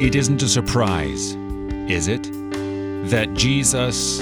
[0.00, 1.34] It isn't a surprise,
[1.90, 2.22] is it,
[3.10, 4.20] that Jesus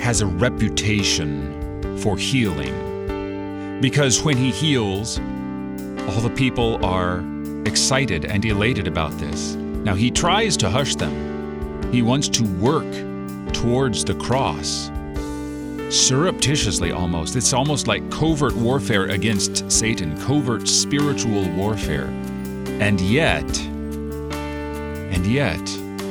[0.00, 3.80] has a reputation for healing?
[3.80, 7.24] Because when he heals, all the people are
[7.66, 9.56] excited and elated about this.
[9.56, 11.92] Now, he tries to hush them.
[11.92, 12.86] He wants to work
[13.52, 14.92] towards the cross,
[15.88, 17.34] surreptitiously almost.
[17.34, 22.06] It's almost like covert warfare against Satan, covert spiritual warfare.
[22.80, 23.69] And yet,
[25.10, 25.64] and yet,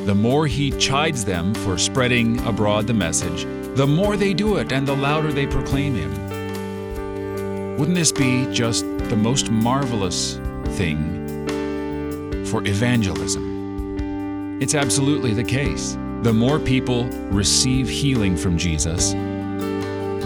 [0.05, 4.71] the more he chides them for spreading abroad the message, the more they do it
[4.71, 7.77] and the louder they proclaim him.
[7.77, 10.37] Wouldn't this be just the most marvelous
[10.75, 14.59] thing for evangelism?
[14.61, 15.97] It's absolutely the case.
[16.23, 19.13] The more people receive healing from Jesus,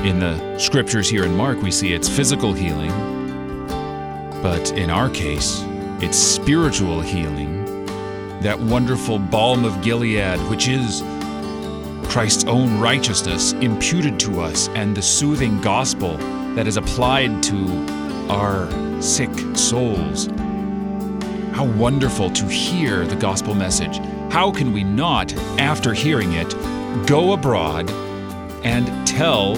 [0.03, 2.91] in the scriptures here in Mark, we see it's physical healing,
[4.41, 5.63] but in our case,
[6.01, 7.62] it's spiritual healing.
[8.43, 11.01] That wonderful balm of Gilead, which is
[12.11, 16.17] Christ's own righteousness imputed to us, and the soothing gospel
[16.55, 18.69] that is applied to our
[19.01, 20.27] sick souls.
[21.53, 23.99] How wonderful to hear the gospel message.
[24.29, 26.53] How can we not, after hearing it,
[27.07, 27.89] go abroad
[28.65, 29.55] and tell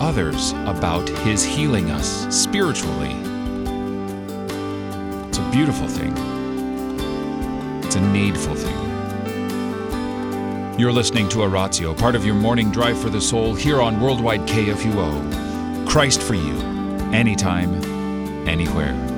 [0.00, 3.16] others about His healing us spiritually?
[5.26, 6.14] It's a beautiful thing,
[7.88, 8.76] it's a needful thing.
[10.78, 14.42] You're listening to Oratio, part of your morning drive for the soul here on Worldwide
[14.42, 15.88] KFUO.
[15.88, 16.58] Christ for you,
[17.14, 17.82] anytime,
[18.46, 19.17] anywhere.